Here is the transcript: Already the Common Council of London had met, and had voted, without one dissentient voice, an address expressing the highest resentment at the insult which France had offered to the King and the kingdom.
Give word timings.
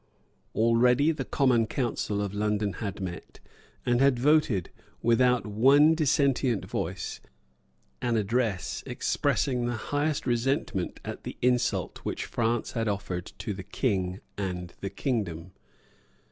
Already 0.55 1.11
the 1.11 1.25
Common 1.25 1.67
Council 1.67 2.23
of 2.23 2.33
London 2.33 2.73
had 2.81 2.99
met, 2.99 3.39
and 3.85 4.01
had 4.01 4.17
voted, 4.17 4.71
without 5.03 5.45
one 5.45 5.93
dissentient 5.93 6.65
voice, 6.65 7.19
an 8.01 8.17
address 8.17 8.81
expressing 8.87 9.67
the 9.67 9.75
highest 9.93 10.25
resentment 10.25 10.99
at 11.05 11.23
the 11.23 11.37
insult 11.43 11.99
which 11.99 12.25
France 12.25 12.71
had 12.71 12.87
offered 12.87 13.27
to 13.37 13.53
the 13.53 13.61
King 13.61 14.19
and 14.39 14.73
the 14.79 14.89
kingdom. 14.89 15.51